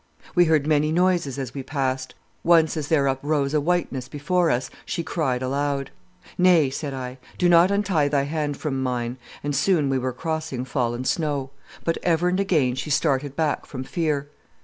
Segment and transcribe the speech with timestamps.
[0.33, 2.15] "We heard many noises as we passed.
[2.43, 5.91] Once as there uprose a whiteness before us, she cried aloud.
[6.39, 10.65] "'Nay,' said I, 'do not untie thy hand from mine,' and soon we were crossing
[10.65, 11.51] fallen snow.
[11.83, 14.27] But ever and again she started back from fear.